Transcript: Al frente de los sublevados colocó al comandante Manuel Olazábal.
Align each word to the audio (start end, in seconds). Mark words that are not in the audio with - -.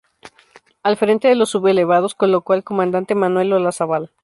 Al 0.81 0.97
frente 0.97 1.27
de 1.27 1.35
los 1.35 1.51
sublevados 1.51 2.15
colocó 2.15 2.53
al 2.53 2.63
comandante 2.63 3.13
Manuel 3.13 3.53
Olazábal. 3.53 4.09